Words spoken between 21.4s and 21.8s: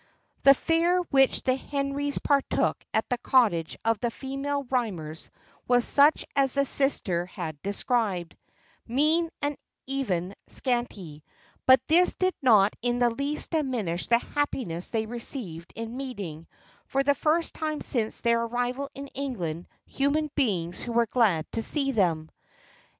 to